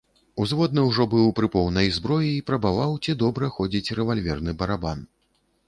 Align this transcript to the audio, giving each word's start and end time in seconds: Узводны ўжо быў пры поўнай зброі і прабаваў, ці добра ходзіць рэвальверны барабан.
Узводны 0.43 0.85
ўжо 0.85 1.05
быў 1.11 1.27
пры 1.39 1.49
поўнай 1.57 1.91
зброі 1.99 2.31
і 2.39 2.41
прабаваў, 2.49 2.97
ці 3.03 3.17
добра 3.21 3.53
ходзіць 3.59 3.93
рэвальверны 4.01 4.59
барабан. 4.63 5.09